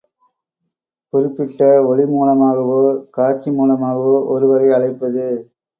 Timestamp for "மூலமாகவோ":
3.51-4.17